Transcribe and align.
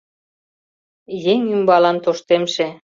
Еҥ 1.33 1.39
ӱмбалан 1.55 1.97
тоштемше 2.03 2.67